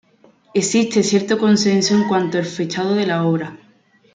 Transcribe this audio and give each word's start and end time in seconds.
Existe 0.55 1.03
cierto 1.03 1.37
consenso 1.37 1.93
en 1.93 2.07
cuanto 2.07 2.39
al 2.39 2.45
fechado 2.45 2.95
de 2.95 3.05
la 3.05 3.23
obra. 3.23 3.55